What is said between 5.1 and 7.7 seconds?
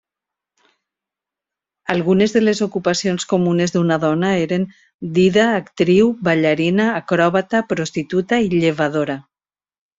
dida, actriu, ballarina, acròbata,